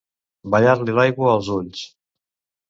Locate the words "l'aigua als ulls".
1.01-1.85